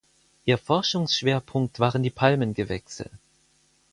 Ihr 0.45 0.57
Forschungsschwerpunkt 0.57 1.79
waren 1.79 2.01
die 2.01 2.09
Palmengewächse. 2.09 3.11